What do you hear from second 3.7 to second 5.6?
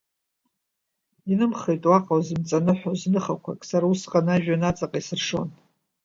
усҟан ажәҩан аҵаҟа исыршон.